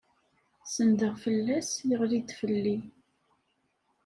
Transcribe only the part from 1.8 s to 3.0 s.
yeɣli-d fell-i